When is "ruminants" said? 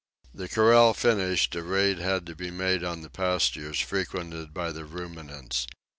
4.83-5.67